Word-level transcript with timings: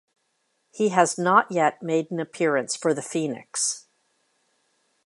He 0.71 0.89
has 0.89 1.19
not 1.19 1.51
yet 1.51 1.83
made 1.83 2.09
an 2.09 2.19
appearance 2.19 2.75
for 2.75 2.91
the 2.91 3.03
Phoenix. 3.03 3.85